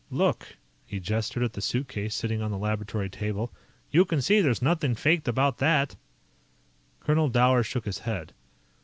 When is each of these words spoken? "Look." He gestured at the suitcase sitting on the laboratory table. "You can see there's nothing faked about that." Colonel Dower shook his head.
"Look." 0.09 0.57
He 0.87 0.99
gestured 0.99 1.43
at 1.43 1.53
the 1.53 1.61
suitcase 1.61 2.15
sitting 2.15 2.41
on 2.41 2.49
the 2.49 2.57
laboratory 2.57 3.07
table. 3.07 3.51
"You 3.91 4.03
can 4.03 4.19
see 4.19 4.41
there's 4.41 4.59
nothing 4.59 4.95
faked 4.95 5.27
about 5.27 5.59
that." 5.59 5.95
Colonel 7.01 7.29
Dower 7.29 7.61
shook 7.61 7.85
his 7.85 7.99
head. 7.99 8.33